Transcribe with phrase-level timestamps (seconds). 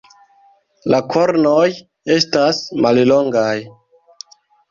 [0.93, 1.67] La kornoj
[2.15, 3.53] estas mallongaj.